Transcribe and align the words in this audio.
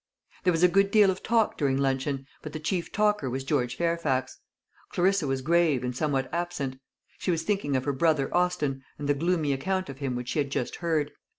There 0.43 0.51
was 0.51 0.63
a 0.63 0.67
good 0.67 0.89
deal 0.89 1.11
of 1.11 1.21
talk 1.21 1.59
during 1.59 1.77
luncheon, 1.77 2.25
but 2.41 2.53
the 2.53 2.59
chief 2.59 2.91
talker 2.91 3.29
was 3.29 3.43
George 3.43 3.77
Fairfax. 3.77 4.39
Clarissa 4.89 5.27
was 5.27 5.43
grave 5.43 5.83
and 5.83 5.95
somewhat 5.95 6.27
absent. 6.33 6.79
She 7.19 7.29
was 7.29 7.43
thinking 7.43 7.75
of 7.75 7.85
her 7.85 7.93
brother 7.93 8.35
Austin, 8.35 8.81
and 8.97 9.07
the 9.07 9.13
gloomy 9.13 9.53
account 9.53 9.89
of 9.89 9.99
him 9.99 10.15
which 10.15 10.29
she 10.29 10.39
had 10.39 10.49
just 10.49 10.77
heard. 10.77 11.11